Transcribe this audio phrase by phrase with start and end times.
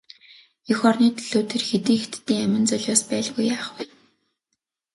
[0.71, 3.83] Эх орны төлөө тэр хэдэн хятадын амин золиос байлгүй яах вэ?